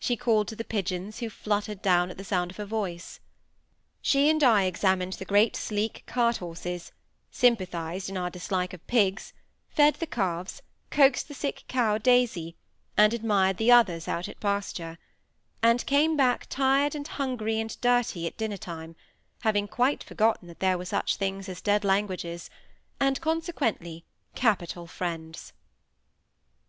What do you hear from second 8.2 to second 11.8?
dislike of pigs; fed the calves; coaxed the sick